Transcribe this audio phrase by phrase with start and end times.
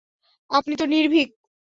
[0.49, 1.29] আপনি তো নির্ভীক।